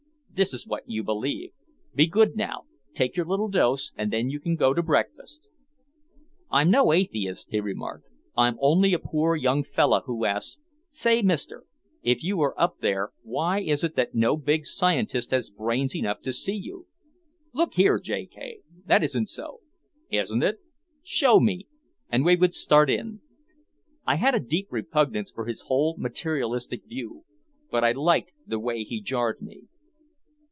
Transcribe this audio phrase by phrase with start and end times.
[0.33, 1.51] This is what you believe.
[1.93, 2.63] Be good now,
[2.95, 5.45] take your little dose and then you can go to breakfast.'"
[6.49, 8.07] "I'm no atheist," he remarked.
[8.35, 11.65] "I'm only a poor young fellah who asks, 'Say, Mister,
[12.01, 16.21] if you are up there why is it that no big scientist has brains enough
[16.21, 16.87] to see you?'"
[17.53, 18.25] "Look here, J.
[18.25, 19.59] K., that isn't so!"
[20.09, 20.59] "Isn't it?
[21.03, 21.67] Show me!"
[22.09, 23.21] And we would start in.
[24.07, 27.25] I had a deep repugnance for his whole materialistic view.
[27.69, 29.65] But I liked the way he jarred me.